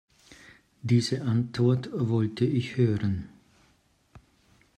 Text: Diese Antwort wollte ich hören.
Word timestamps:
Diese 0.81 1.21
Antwort 1.21 1.91
wollte 1.93 2.43
ich 2.43 2.75
hören. 2.75 3.29